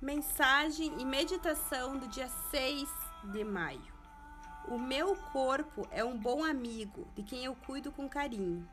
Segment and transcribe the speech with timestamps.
[0.00, 2.88] Mensagem e meditação do dia 6
[3.24, 3.92] de maio.
[4.68, 8.64] O meu corpo é um bom amigo de quem eu cuido com carinho.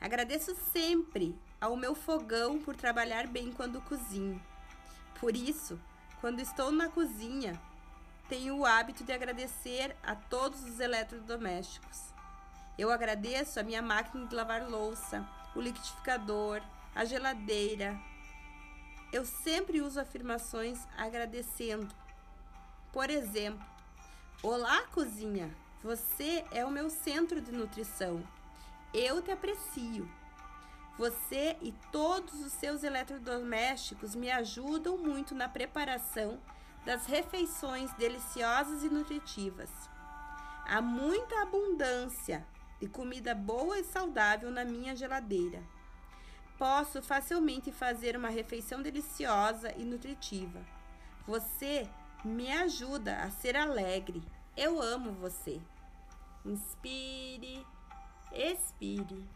[0.00, 4.40] Agradeço sempre ao meu fogão por trabalhar bem quando cozinho.
[5.18, 5.76] Por isso,
[6.20, 7.60] quando estou na cozinha,
[8.28, 12.14] tenho o hábito de agradecer a todos os eletrodomésticos.
[12.78, 16.62] Eu agradeço a minha máquina de lavar louça, o liquidificador,
[16.94, 18.00] a geladeira,
[19.12, 21.94] eu sempre uso afirmações agradecendo.
[22.90, 23.64] Por exemplo,
[24.42, 25.54] Olá, cozinha!
[25.84, 28.26] Você é o meu centro de nutrição.
[28.92, 30.10] Eu te aprecio.
[30.98, 36.40] Você e todos os seus eletrodomésticos me ajudam muito na preparação
[36.84, 39.70] das refeições deliciosas e nutritivas.
[40.66, 42.44] Há muita abundância
[42.80, 45.62] de comida boa e saudável na minha geladeira
[46.62, 50.64] posso facilmente fazer uma refeição deliciosa e nutritiva.
[51.26, 51.88] Você
[52.24, 54.22] me ajuda a ser alegre.
[54.56, 55.60] Eu amo você.
[56.44, 57.66] Inspire,
[58.32, 59.28] expire.